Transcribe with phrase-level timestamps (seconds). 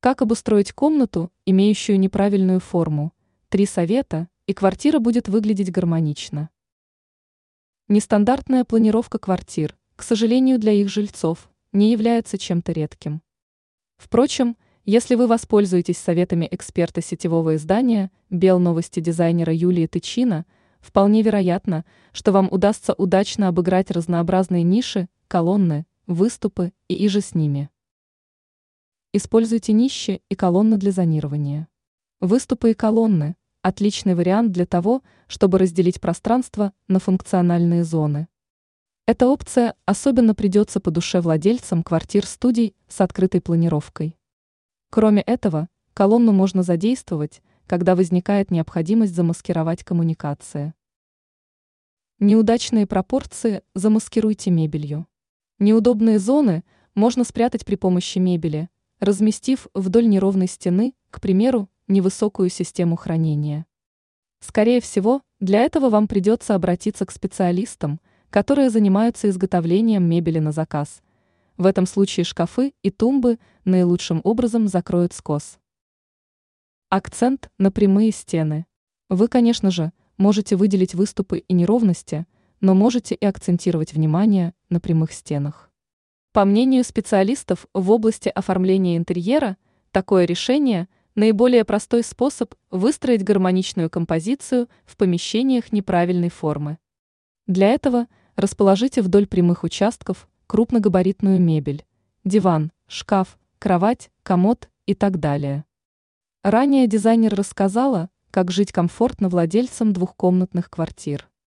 [0.00, 3.12] Как обустроить комнату, имеющую неправильную форму?
[3.48, 6.50] Три совета, и квартира будет выглядеть гармонично.
[7.88, 13.22] Нестандартная планировка квартир, к сожалению для их жильцов, не является чем-то редким.
[13.96, 20.46] Впрочем, если вы воспользуетесь советами эксперта сетевого издания «Бел новости» дизайнера Юлии Тычина,
[20.78, 27.68] вполне вероятно, что вам удастся удачно обыграть разнообразные ниши, колонны, выступы и иже с ними.
[29.14, 31.68] Используйте нищи и колонны для зонирования.
[32.20, 38.28] Выступы и колонны– отличный вариант для того, чтобы разделить пространство на функциональные зоны.
[39.06, 44.18] Эта опция особенно придется по душе владельцам квартир-студий с открытой планировкой.
[44.90, 50.74] Кроме этого, колонну можно задействовать, когда возникает необходимость замаскировать коммуникации.
[52.18, 55.06] Неудачные пропорции замаскируйте мебелью.
[55.58, 56.62] Неудобные зоны
[56.94, 58.68] можно спрятать при помощи мебели,
[59.00, 63.66] разместив вдоль неровной стены, к примеру, невысокую систему хранения.
[64.40, 68.00] Скорее всего, для этого вам придется обратиться к специалистам,
[68.30, 71.02] которые занимаются изготовлением мебели на заказ–
[71.58, 75.58] в этом случае шкафы и тумбы наилучшим образом закроют скос.
[76.88, 78.64] Акцент на прямые стены.
[79.08, 82.26] Вы, конечно же, можете выделить выступы и неровности,
[82.60, 85.67] но можете и акцентировать внимание на прямых стенах.
[86.38, 89.56] По мнению специалистов в области оформления интерьера,
[89.90, 90.86] такое решение–
[91.16, 96.78] наиболее простой способ выстроить гармоничную композицию в помещениях неправильной формы.
[97.48, 101.84] Для этого расположите вдоль прямых участков крупногабаритную мебель,
[102.22, 105.64] диван, шкаф, кровать, комод и так далее.
[106.44, 111.28] Ранее дизайнер рассказала, как жить комфортно владельцам двухкомнатных квартир.